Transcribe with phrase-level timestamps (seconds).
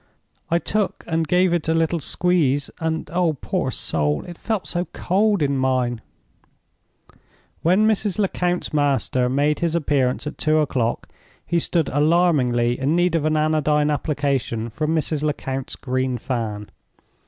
[0.49, 5.43] I took and gave it a little squeeze—and, oh poor soul, it felt so cold
[5.43, 6.01] in mine!"
[7.61, 8.17] When Mrs.
[8.17, 11.07] Lecount's master made his appearance at two o'clock,
[11.45, 15.21] he stood alarmingly in need of an anodyne application from Mrs.
[15.21, 16.71] Lecount's green fan.